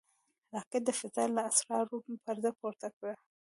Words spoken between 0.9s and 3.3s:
فضا له اسرارو پرده پورته کړه